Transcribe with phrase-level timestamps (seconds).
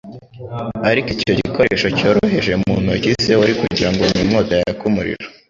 [0.89, 5.25] ariko icyo gikoresho cyoroheje mu ntoki ze wari kugira ngo ni inkota yaka umuriro.